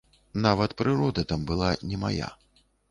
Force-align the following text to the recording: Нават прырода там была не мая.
Нават 0.45 0.73
прырода 0.81 1.27
там 1.33 1.47
была 1.53 1.69
не 1.93 2.03
мая. 2.07 2.37